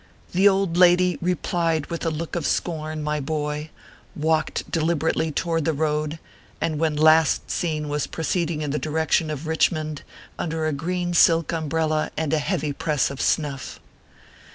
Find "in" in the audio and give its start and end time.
8.63-8.71